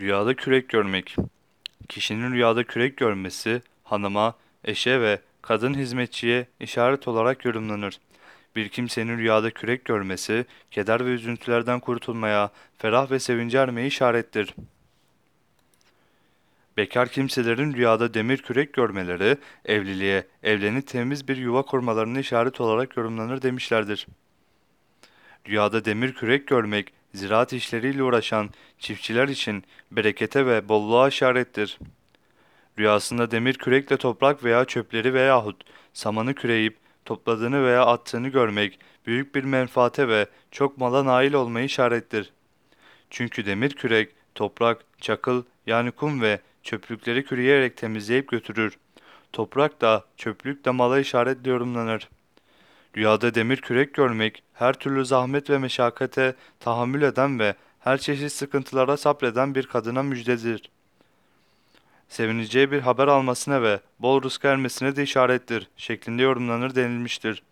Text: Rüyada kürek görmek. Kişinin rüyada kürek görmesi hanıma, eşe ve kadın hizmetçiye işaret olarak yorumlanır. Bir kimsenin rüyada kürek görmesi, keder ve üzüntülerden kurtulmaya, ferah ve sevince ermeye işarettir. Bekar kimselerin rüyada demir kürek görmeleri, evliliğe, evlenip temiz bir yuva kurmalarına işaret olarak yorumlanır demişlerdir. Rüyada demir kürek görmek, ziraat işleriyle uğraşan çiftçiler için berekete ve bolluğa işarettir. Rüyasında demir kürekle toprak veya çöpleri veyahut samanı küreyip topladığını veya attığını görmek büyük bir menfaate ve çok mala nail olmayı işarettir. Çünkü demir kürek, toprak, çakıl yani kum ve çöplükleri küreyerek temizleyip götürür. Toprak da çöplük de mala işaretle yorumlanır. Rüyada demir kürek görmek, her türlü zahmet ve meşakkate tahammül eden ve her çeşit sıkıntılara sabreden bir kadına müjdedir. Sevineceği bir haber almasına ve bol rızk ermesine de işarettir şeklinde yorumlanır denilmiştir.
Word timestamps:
Rüyada 0.00 0.36
kürek 0.36 0.68
görmek. 0.68 1.16
Kişinin 1.88 2.32
rüyada 2.32 2.64
kürek 2.64 2.96
görmesi 2.96 3.62
hanıma, 3.84 4.34
eşe 4.64 5.00
ve 5.00 5.20
kadın 5.42 5.74
hizmetçiye 5.74 6.46
işaret 6.60 7.08
olarak 7.08 7.44
yorumlanır. 7.44 8.00
Bir 8.56 8.68
kimsenin 8.68 9.18
rüyada 9.18 9.50
kürek 9.50 9.84
görmesi, 9.84 10.46
keder 10.70 11.06
ve 11.06 11.10
üzüntülerden 11.10 11.80
kurtulmaya, 11.80 12.50
ferah 12.78 13.10
ve 13.10 13.18
sevince 13.18 13.58
ermeye 13.58 13.86
işarettir. 13.86 14.54
Bekar 16.76 17.08
kimselerin 17.08 17.74
rüyada 17.74 18.14
demir 18.14 18.38
kürek 18.38 18.72
görmeleri, 18.72 19.36
evliliğe, 19.64 20.26
evlenip 20.42 20.86
temiz 20.86 21.28
bir 21.28 21.36
yuva 21.36 21.62
kurmalarına 21.62 22.18
işaret 22.18 22.60
olarak 22.60 22.96
yorumlanır 22.96 23.42
demişlerdir. 23.42 24.06
Rüyada 25.48 25.84
demir 25.84 26.12
kürek 26.14 26.46
görmek, 26.46 26.92
ziraat 27.14 27.52
işleriyle 27.52 28.02
uğraşan 28.02 28.50
çiftçiler 28.78 29.28
için 29.28 29.64
berekete 29.90 30.46
ve 30.46 30.68
bolluğa 30.68 31.08
işarettir. 31.08 31.78
Rüyasında 32.78 33.30
demir 33.30 33.54
kürekle 33.54 33.96
toprak 33.96 34.44
veya 34.44 34.64
çöpleri 34.64 35.14
veyahut 35.14 35.64
samanı 35.92 36.34
küreyip 36.34 36.76
topladığını 37.04 37.64
veya 37.64 37.86
attığını 37.86 38.28
görmek 38.28 38.78
büyük 39.06 39.34
bir 39.34 39.44
menfaate 39.44 40.08
ve 40.08 40.26
çok 40.50 40.78
mala 40.78 41.04
nail 41.04 41.32
olmayı 41.32 41.66
işarettir. 41.66 42.32
Çünkü 43.10 43.46
demir 43.46 43.70
kürek, 43.70 44.14
toprak, 44.34 44.84
çakıl 45.00 45.42
yani 45.66 45.90
kum 45.90 46.22
ve 46.22 46.40
çöplükleri 46.62 47.24
küreyerek 47.24 47.76
temizleyip 47.76 48.28
götürür. 48.28 48.78
Toprak 49.32 49.80
da 49.80 50.04
çöplük 50.16 50.64
de 50.64 50.70
mala 50.70 51.00
işaretle 51.00 51.50
yorumlanır. 51.50 52.08
Rüyada 52.96 53.34
demir 53.34 53.56
kürek 53.56 53.94
görmek, 53.94 54.42
her 54.54 54.72
türlü 54.72 55.04
zahmet 55.04 55.50
ve 55.50 55.58
meşakkate 55.58 56.34
tahammül 56.60 57.02
eden 57.02 57.38
ve 57.38 57.54
her 57.80 57.98
çeşit 57.98 58.32
sıkıntılara 58.32 58.96
sabreden 58.96 59.54
bir 59.54 59.66
kadına 59.66 60.02
müjdedir. 60.02 60.70
Sevineceği 62.08 62.70
bir 62.70 62.80
haber 62.80 63.08
almasına 63.08 63.62
ve 63.62 63.80
bol 63.98 64.22
rızk 64.22 64.44
ermesine 64.44 64.96
de 64.96 65.02
işarettir 65.02 65.68
şeklinde 65.76 66.22
yorumlanır 66.22 66.74
denilmiştir. 66.74 67.42